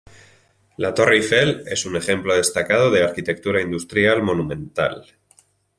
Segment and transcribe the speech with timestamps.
[0.83, 5.05] La Torre Eiffel es un ejemplo destacado de arquitectura industrial monumental.